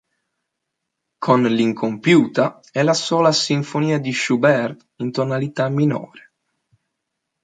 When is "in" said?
4.95-5.11